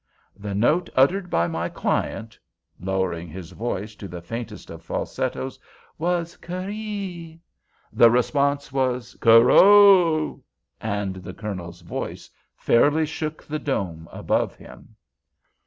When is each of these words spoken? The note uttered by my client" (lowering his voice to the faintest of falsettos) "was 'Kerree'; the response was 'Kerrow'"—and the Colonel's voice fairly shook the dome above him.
The 0.35 0.55
note 0.55 0.89
uttered 0.95 1.29
by 1.29 1.47
my 1.47 1.69
client" 1.69 2.39
(lowering 2.79 3.27
his 3.27 3.51
voice 3.51 3.93
to 3.97 4.07
the 4.07 4.19
faintest 4.19 4.71
of 4.71 4.81
falsettos) 4.81 5.59
"was 5.99 6.37
'Kerree'; 6.37 7.39
the 7.93 8.09
response 8.09 8.71
was 8.71 9.15
'Kerrow'"—and 9.21 11.17
the 11.17 11.35
Colonel's 11.35 11.81
voice 11.81 12.31
fairly 12.55 13.05
shook 13.05 13.43
the 13.43 13.59
dome 13.59 14.09
above 14.11 14.55
him. 14.55 14.95